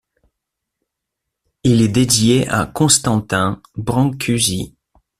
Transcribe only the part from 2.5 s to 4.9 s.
Constantin Brancusi.